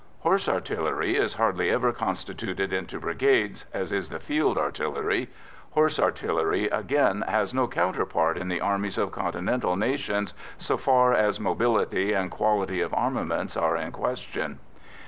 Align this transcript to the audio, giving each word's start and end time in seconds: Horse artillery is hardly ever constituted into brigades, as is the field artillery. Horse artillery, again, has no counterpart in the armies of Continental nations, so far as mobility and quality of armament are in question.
Horse 0.21 0.49
artillery 0.49 1.15
is 1.15 1.35
hardly 1.35 1.69
ever 1.69 1.93
constituted 1.93 2.73
into 2.73 2.99
brigades, 2.99 3.65
as 3.71 3.93
is 3.93 4.09
the 4.09 4.17
field 4.19 4.57
artillery. 4.57 5.29
Horse 5.75 5.99
artillery, 5.99 6.65
again, 6.69 7.23
has 7.27 7.53
no 7.53 7.67
counterpart 7.67 8.35
in 8.35 8.47
the 8.47 8.61
armies 8.61 8.97
of 8.97 9.11
Continental 9.11 9.75
nations, 9.75 10.33
so 10.57 10.75
far 10.75 11.13
as 11.13 11.39
mobility 11.39 12.13
and 12.13 12.31
quality 12.31 12.81
of 12.81 12.95
armament 12.95 13.55
are 13.55 13.77
in 13.77 13.91
question. 13.91 14.57